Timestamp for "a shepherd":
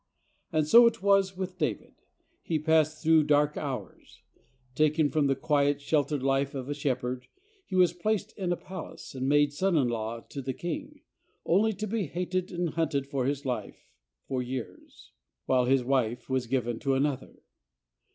6.67-7.27